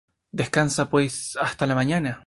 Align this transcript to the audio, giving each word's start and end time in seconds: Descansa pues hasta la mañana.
Descansa 0.33 0.89
pues 0.89 1.37
hasta 1.39 1.67
la 1.67 1.75
mañana. 1.75 2.19